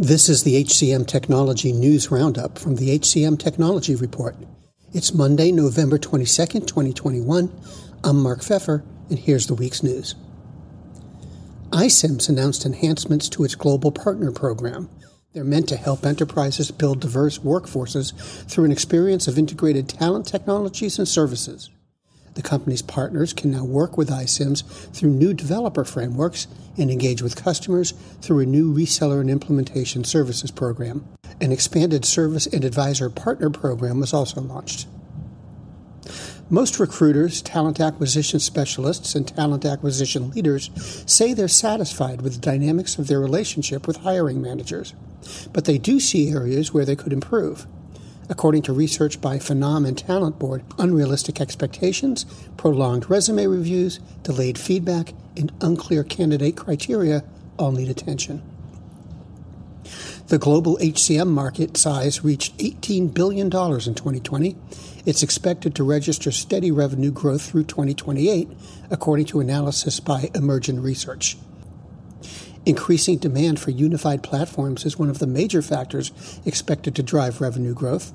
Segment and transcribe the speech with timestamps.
[0.00, 4.36] This is the HCM Technology News Roundup from the HCM Technology Report.
[4.92, 7.50] It's Monday, November 22nd, 2021.
[8.04, 10.14] I'm Mark Feffer, and here's the week's news.
[11.70, 14.88] iCIMS announced enhancements to its global partner program.
[15.32, 18.14] They're meant to help enterprises build diverse workforces
[18.48, 21.70] through an experience of integrated talent technologies and services.
[22.38, 24.62] The company's partners can now work with iCIMS
[24.92, 26.46] through new developer frameworks
[26.76, 31.04] and engage with customers through a new reseller and implementation services program.
[31.40, 34.86] An expanded service and advisor partner program was also launched.
[36.48, 40.70] Most recruiters, talent acquisition specialists, and talent acquisition leaders
[41.06, 44.94] say they're satisfied with the dynamics of their relationship with hiring managers,
[45.52, 47.66] but they do see areas where they could improve
[48.28, 52.24] according to research by Phenom and Talent Board, unrealistic expectations,
[52.56, 57.24] prolonged resume reviews, delayed feedback, and unclear candidate criteria
[57.58, 58.42] all need attention.
[60.28, 64.56] The global HCM market size reached $18 billion in 2020.
[65.06, 68.50] It's expected to register steady revenue growth through 2028,
[68.90, 71.38] according to analysis by Emergen Research.
[72.68, 76.12] Increasing demand for unified platforms is one of the major factors
[76.44, 78.12] expected to drive revenue growth.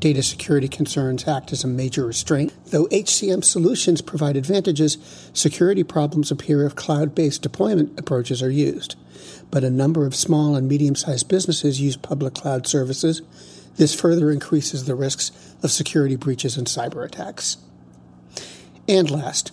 [0.00, 2.52] Data security concerns act as a major restraint.
[2.66, 4.98] Though HCM solutions provide advantages,
[5.32, 8.96] security problems appear if cloud based deployment approaches are used.
[9.50, 13.22] But a number of small and medium sized businesses use public cloud services.
[13.76, 17.56] This further increases the risks of security breaches and cyber attacks.
[18.86, 19.52] And last,